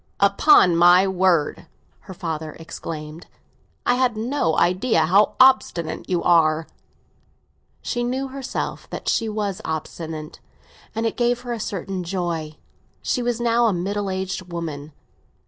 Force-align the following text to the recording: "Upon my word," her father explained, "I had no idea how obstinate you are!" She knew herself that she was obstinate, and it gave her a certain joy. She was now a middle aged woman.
"Upon 0.19 0.75
my 0.75 1.07
word," 1.07 1.67
her 1.99 2.15
father 2.15 2.53
explained, 2.53 3.27
"I 3.85 3.93
had 3.93 4.17
no 4.17 4.57
idea 4.57 5.05
how 5.05 5.35
obstinate 5.39 6.09
you 6.09 6.23
are!" 6.23 6.65
She 7.83 8.03
knew 8.03 8.29
herself 8.29 8.89
that 8.89 9.07
she 9.07 9.29
was 9.29 9.61
obstinate, 9.63 10.39
and 10.95 11.05
it 11.05 11.15
gave 11.17 11.41
her 11.41 11.53
a 11.53 11.59
certain 11.59 12.03
joy. 12.03 12.55
She 13.03 13.21
was 13.21 13.39
now 13.39 13.67
a 13.67 13.73
middle 13.73 14.09
aged 14.09 14.51
woman. 14.51 14.91